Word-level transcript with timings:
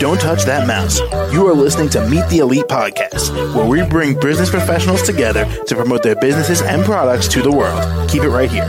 Don't 0.00 0.20
touch 0.20 0.42
that 0.44 0.66
mouse. 0.66 0.98
You 1.32 1.46
are 1.46 1.54
listening 1.54 1.88
to 1.90 2.04
Meet 2.08 2.28
the 2.28 2.38
Elite 2.38 2.64
Podcast, 2.64 3.54
where 3.54 3.64
we 3.64 3.88
bring 3.88 4.18
business 4.18 4.50
professionals 4.50 5.02
together 5.02 5.44
to 5.66 5.76
promote 5.76 6.02
their 6.02 6.16
businesses 6.16 6.62
and 6.62 6.84
products 6.84 7.28
to 7.28 7.42
the 7.42 7.52
world. 7.52 8.10
Keep 8.10 8.24
it 8.24 8.28
right 8.30 8.50
here. 8.50 8.68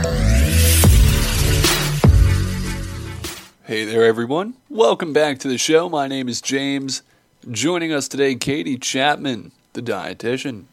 Hey 3.64 3.84
there, 3.84 4.04
everyone. 4.04 4.54
Welcome 4.70 5.12
back 5.12 5.40
to 5.40 5.48
the 5.48 5.58
show. 5.58 5.88
My 5.88 6.06
name 6.06 6.28
is 6.28 6.40
James. 6.40 7.02
Joining 7.50 7.92
us 7.92 8.06
today, 8.06 8.36
Katie 8.36 8.78
Chapmon, 8.78 9.50
the 9.72 9.82
dietitian. 9.82 10.66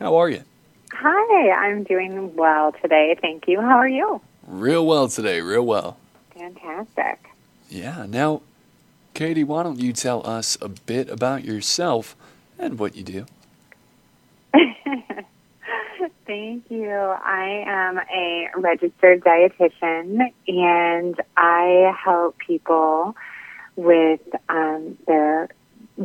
How 0.00 0.16
are 0.16 0.28
you? 0.28 0.42
Hi, 0.92 1.50
I'm 1.50 1.84
doing 1.84 2.34
well 2.34 2.72
today. 2.82 3.16
Thank 3.20 3.46
you. 3.46 3.60
How 3.60 3.76
are 3.78 3.88
you? 3.88 4.20
Real 4.48 4.84
well 4.84 5.06
today, 5.06 5.40
real 5.42 5.64
well. 5.64 5.96
Fantastic. 6.42 7.30
Yeah, 7.68 8.04
now, 8.08 8.42
Katie, 9.14 9.44
why 9.44 9.62
don't 9.62 9.78
you 9.78 9.92
tell 9.92 10.26
us 10.26 10.58
a 10.60 10.68
bit 10.68 11.08
about 11.08 11.44
yourself 11.44 12.16
and 12.58 12.80
what 12.80 12.96
you 12.96 13.04
do? 13.04 13.26
Thank 16.26 16.68
you. 16.68 16.90
I 16.90 17.62
am 17.64 17.98
a 17.98 18.48
registered 18.56 19.22
dietitian 19.22 20.32
and 20.48 21.20
I 21.36 21.94
help 22.04 22.36
people 22.38 23.14
with 23.76 24.20
um, 24.48 24.98
their 25.06 25.48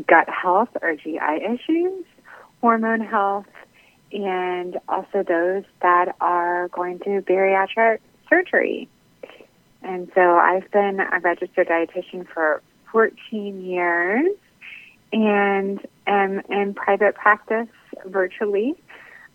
gut 0.07 0.29
health 0.29 0.69
or 0.83 0.95
GI 0.95 1.17
issues, 1.17 2.05
hormone 2.61 3.01
health, 3.01 3.47
and 4.11 4.77
also 4.87 5.23
those 5.23 5.63
that 5.81 6.15
are 6.21 6.67
going 6.67 6.99
through 6.99 7.23
bariatric 7.23 8.01
surgery. 8.29 8.87
And 9.87 10.11
so 10.13 10.35
I've 10.35 10.69
been 10.71 10.99
a 10.99 11.19
registered 11.21 11.69
dietitian 11.69 12.27
for 12.27 12.61
14 12.91 13.65
years 13.65 14.35
and 15.13 15.79
am 16.05 16.41
in 16.49 16.73
private 16.73 17.15
practice 17.15 17.69
virtually. 18.05 18.75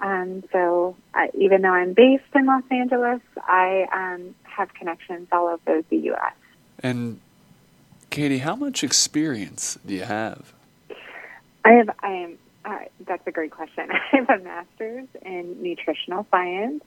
Um, 0.02 0.44
so 0.52 0.94
I, 1.14 1.30
even 1.38 1.62
though 1.62 1.72
I'm 1.72 1.94
based 1.94 2.24
in 2.34 2.44
Los 2.44 2.64
Angeles, 2.70 3.20
I 3.38 3.86
um, 3.92 4.34
have 4.42 4.74
connections 4.74 5.28
all 5.32 5.48
over 5.48 5.82
the 5.88 5.96
U.S. 5.96 6.34
And 6.80 7.20
Katie, 8.10 8.38
how 8.38 8.54
much 8.54 8.84
experience 8.84 9.78
do 9.86 9.94
you 9.94 10.02
have? 10.02 10.52
I 11.64 11.70
have. 11.70 11.90
I 12.00 12.08
am. 12.08 12.38
Uh, 12.64 12.78
that's 13.06 13.26
a 13.26 13.30
great 13.30 13.52
question. 13.52 13.88
I 13.90 14.16
have 14.16 14.28
a 14.28 14.42
master's 14.42 15.08
in 15.24 15.62
nutritional 15.62 16.26
science, 16.30 16.84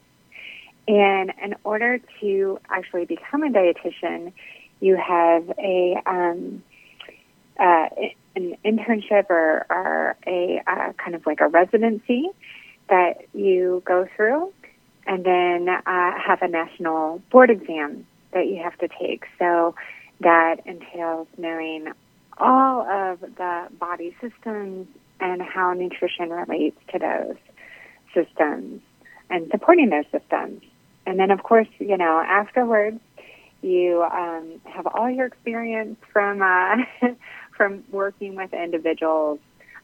and 0.88 1.32
in 1.44 1.56
order 1.64 2.00
to 2.22 2.60
actually 2.70 3.06
become 3.06 3.44
a 3.44 3.50
dietitian, 3.50 4.34
you 4.80 4.96
have 4.96 5.50
a 5.58 6.02
um, 6.06 6.64
uh, 7.60 7.88
an 8.36 8.58
internship 8.66 9.30
or, 9.30 9.66
or 9.70 10.16
a 10.28 10.62
uh, 10.68 10.94
kind 10.94 11.16
of 11.16 11.26
like 11.26 11.40
a 11.40 11.48
residency 11.48 12.30
that 12.90 13.26
you 13.34 13.82
go 13.86 14.08
through, 14.16 14.52
and 15.08 15.26
then 15.26 15.70
uh, 15.70 16.12
have 16.20 16.42
a 16.42 16.48
national 16.48 17.22
board 17.32 17.50
exam 17.50 18.06
that 18.34 18.48
you 18.48 18.62
have 18.62 18.78
to 18.80 18.88
take. 19.00 19.26
So 19.40 19.76
that 20.20 20.58
entails 20.66 21.28
knowing 21.38 21.88
all 22.38 22.82
of 22.82 23.22
the 23.22 23.68
body 23.80 24.16
systems 24.22 24.88
and 25.20 25.42
how 25.42 25.74
nutrition 25.74 26.30
relates 26.30 26.78
to 26.92 27.00
those 27.00 27.36
systems 28.14 28.82
and 29.30 29.48
supporting 29.50 29.90
those 29.90 30.06
systems. 30.12 30.62
And 31.06 31.20
then, 31.20 31.32
of 31.32 31.44
course, 31.44 31.68
you 31.80 31.98
know, 31.98 32.20
afterwards, 32.20 33.00
you 33.62 34.04
um, 34.04 34.62
have 34.66 34.88
all 34.88 35.10
your 35.10 35.26
experience 35.26 35.98
from 36.12 36.42
uh, 36.42 36.78
from 37.52 37.84
working 37.92 38.36
with 38.36 38.54
individuals 38.54 39.40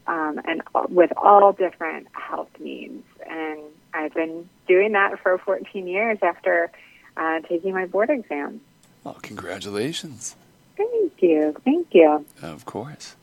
um, 0.08 0.39
and 0.45 0.61
with 0.89 1.11
all 1.17 1.53
different 1.53 2.08
health 2.14 2.49
needs. 2.59 3.04
And 3.30 3.59
I've 3.93 4.14
been 4.14 4.49
doing 4.67 4.92
that 4.93 5.20
for 5.20 5.37
14 5.37 5.87
years 5.87 6.17
after 6.21 6.71
uh, 7.17 7.39
taking 7.42 7.73
my 7.73 7.86
board 7.86 8.09
exam. 8.09 8.61
Well, 9.03 9.17
congratulations. 9.21 10.36
Thank 10.77 11.14
you. 11.21 11.55
Thank 11.64 11.88
you. 11.92 12.26
Of 12.42 12.65
course. 12.65 13.15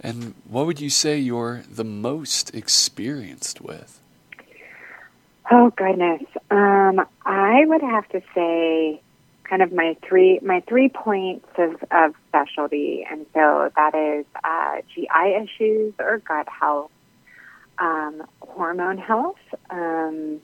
And 0.00 0.34
what 0.48 0.66
would 0.66 0.80
you 0.80 0.90
say 0.90 1.18
you're 1.18 1.64
the 1.68 1.84
most 1.84 2.54
experienced 2.54 3.60
with? 3.60 4.00
Oh 5.50 5.70
goodness. 5.76 6.22
Um, 6.50 7.00
I 7.24 7.64
would 7.64 7.80
have 7.80 8.08
to 8.10 8.20
say 8.34 9.00
kind 9.44 9.62
of 9.62 9.72
my 9.72 9.96
three 10.06 10.38
my 10.42 10.62
three 10.68 10.90
points 10.90 11.46
of, 11.56 11.76
of 11.90 12.14
specialty, 12.28 13.06
and 13.10 13.24
so 13.32 13.70
that 13.74 13.94
is 13.94 14.26
uh, 14.44 14.76
GI 14.94 15.42
issues 15.42 15.94
or 15.98 16.18
gut 16.18 16.48
health, 16.48 16.90
um, 17.78 18.24
hormone 18.42 18.98
health, 18.98 19.38
um, 19.70 20.38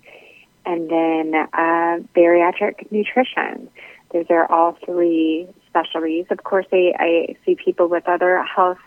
and 0.64 0.88
then 0.90 1.34
uh, 1.52 1.98
bariatric 2.16 2.90
nutrition. 2.90 3.68
Those 4.12 4.26
are 4.30 4.50
all 4.50 4.78
three 4.86 5.48
specialties. 5.68 6.26
Of 6.30 6.44
course, 6.44 6.66
I, 6.72 6.92
I 6.98 7.36
see 7.44 7.56
people 7.56 7.88
with 7.88 8.08
other 8.08 8.42
health 8.42 8.78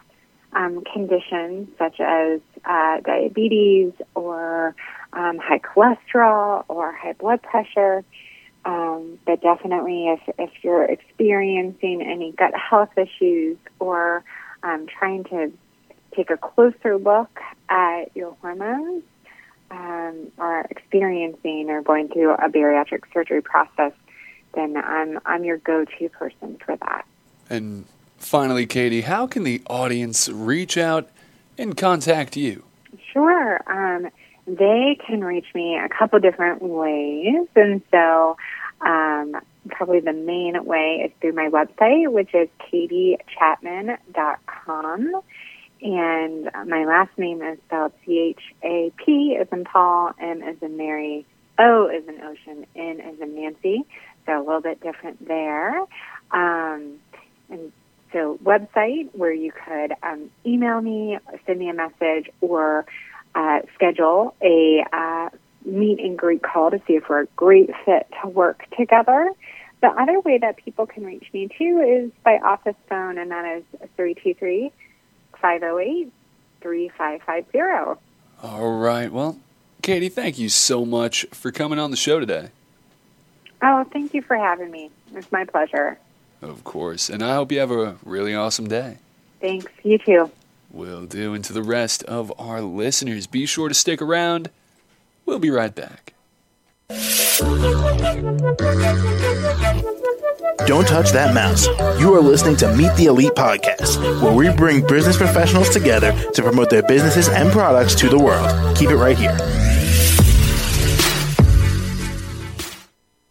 um, 0.53 0.83
conditions 0.91 1.69
such 1.77 1.99
as 1.99 2.39
uh, 2.65 3.01
diabetes 3.01 3.91
or 4.15 4.73
um, 5.13 5.37
high 5.37 5.59
cholesterol 5.59 6.65
or 6.67 6.91
high 6.91 7.13
blood 7.13 7.41
pressure. 7.41 8.03
Um, 8.65 9.19
but 9.25 9.41
definitely, 9.41 10.09
if, 10.09 10.19
if 10.37 10.49
you're 10.61 10.83
experiencing 10.83 12.01
any 12.01 12.33
gut 12.33 12.53
health 12.53 12.89
issues 12.97 13.57
or 13.79 14.23
um, 14.63 14.87
trying 14.87 15.23
to 15.25 15.51
take 16.15 16.29
a 16.29 16.37
closer 16.37 16.97
look 16.97 17.39
at 17.69 18.15
your 18.15 18.35
hormones 18.41 19.03
um, 19.71 20.31
or 20.37 20.61
experiencing 20.69 21.69
or 21.69 21.81
going 21.81 22.09
through 22.09 22.33
a 22.33 22.49
bariatric 22.49 23.03
surgery 23.13 23.41
process, 23.41 23.93
then 24.53 24.75
I'm, 24.75 25.19
I'm 25.25 25.43
your 25.43 25.57
go 25.57 25.85
to 25.85 26.09
person 26.09 26.57
for 26.65 26.75
that. 26.77 27.05
And 27.49 27.85
finally, 28.17 28.65
Katie, 28.65 29.01
how 29.01 29.27
can 29.27 29.43
the 29.43 29.61
audience 29.69 30.27
reach 30.27 30.77
out 30.77 31.09
and 31.57 31.77
contact 31.77 32.35
you? 32.35 32.63
Sure. 33.13 33.61
Um, 33.67 34.09
they 34.45 34.97
can 35.05 35.23
reach 35.23 35.47
me 35.53 35.77
a 35.77 35.89
couple 35.89 36.19
different 36.19 36.61
ways. 36.61 37.47
And 37.55 37.81
so, 37.91 38.37
um, 38.81 39.35
probably 39.69 39.99
the 39.99 40.13
main 40.13 40.63
way 40.65 41.01
is 41.05 41.11
through 41.19 41.33
my 41.33 41.49
website, 41.49 42.11
which 42.11 42.33
is 42.33 42.47
katiechapmon.com. 42.71 45.21
And 45.81 46.49
my 46.65 46.85
last 46.85 47.15
name 47.17 47.41
is 47.41 47.59
spelled 47.67 47.91
C 48.05 48.19
H 48.19 48.41
A 48.63 48.91
P 49.03 49.37
as 49.39 49.47
in 49.51 49.63
Paul, 49.63 50.11
M 50.19 50.41
as 50.41 50.55
in 50.61 50.77
Mary, 50.77 51.25
O 51.59 51.85
as 51.85 52.03
in 52.07 52.19
Ocean, 52.21 52.65
N 52.75 52.99
as 52.99 53.19
in 53.19 53.35
Nancy. 53.35 53.85
So 54.25 54.39
a 54.39 54.43
little 54.43 54.61
bit 54.61 54.81
different 54.81 55.27
there. 55.27 55.79
Um, 56.31 56.97
and 57.49 57.71
so 58.11 58.37
website 58.43 59.09
where 59.13 59.33
you 59.33 59.51
could 59.51 59.93
um, 60.03 60.29
email 60.45 60.81
me, 60.81 61.17
send 61.45 61.59
me 61.59 61.69
a 61.69 61.73
message, 61.73 62.29
or 62.41 62.85
uh, 63.35 63.59
schedule 63.75 64.35
a 64.41 64.83
uh, 64.91 65.29
meet 65.65 65.99
and 65.99 66.17
greet 66.17 66.41
call 66.41 66.71
to 66.71 66.81
see 66.87 66.93
if 66.93 67.09
we're 67.09 67.21
a 67.21 67.27
great 67.35 67.69
fit 67.85 68.07
to 68.21 68.27
work 68.27 68.63
together. 68.77 69.29
The 69.81 69.89
other 69.89 70.19
way 70.19 70.39
that 70.39 70.57
people 70.57 70.87
can 70.87 71.05
reach 71.05 71.27
me 71.33 71.49
too 71.55 71.79
is 71.79 72.11
by 72.23 72.37
office 72.37 72.75
phone, 72.89 73.17
and 73.17 73.29
that 73.31 73.57
is 73.57 73.63
323 73.95 74.71
508 75.39 76.11
3550. 76.61 78.01
All 78.43 78.77
right. 78.79 79.11
Well, 79.11 79.37
Katie, 79.81 80.09
thank 80.09 80.39
you 80.39 80.49
so 80.49 80.85
much 80.85 81.25
for 81.31 81.51
coming 81.51 81.79
on 81.79 81.91
the 81.91 81.97
show 81.97 82.19
today. 82.19 82.49
Oh, 83.61 83.83
thank 83.91 84.13
you 84.13 84.21
for 84.21 84.35
having 84.35 84.71
me. 84.71 84.89
It's 85.13 85.31
my 85.31 85.45
pleasure. 85.45 85.97
Of 86.41 86.63
course. 86.63 87.09
And 87.09 87.23
I 87.23 87.35
hope 87.35 87.51
you 87.51 87.59
have 87.59 87.71
a 87.71 87.97
really 88.03 88.35
awesome 88.35 88.67
day. 88.67 88.97
Thanks. 89.41 89.71
You 89.83 89.97
too. 89.97 90.31
Will 90.71 91.05
do. 91.05 91.33
And 91.33 91.43
to 91.45 91.53
the 91.53 91.63
rest 91.63 92.03
of 92.03 92.31
our 92.37 92.61
listeners, 92.61 93.27
be 93.27 93.45
sure 93.45 93.69
to 93.69 93.75
stick 93.75 94.01
around. 94.01 94.49
We'll 95.25 95.39
be 95.39 95.49
right 95.49 95.73
back. 95.73 96.13
Don't 100.65 100.87
touch 100.87 101.11
that 101.11 101.33
mouse. 101.33 101.67
You 101.99 102.13
are 102.15 102.21
listening 102.21 102.57
to 102.57 102.75
Meet 102.75 102.95
the 102.95 103.05
Elite 103.05 103.33
Podcast, 103.35 104.21
where 104.21 104.33
we 104.33 104.51
bring 104.53 104.85
business 104.85 105.17
professionals 105.17 105.69
together 105.69 106.11
to 106.33 106.41
promote 106.41 106.69
their 106.69 106.83
businesses 106.83 107.29
and 107.29 107.51
products 107.51 107.95
to 107.95 108.09
the 108.09 108.19
world. 108.19 108.75
Keep 108.77 108.89
it 108.89 108.97
right 108.97 109.17
here. 109.17 109.35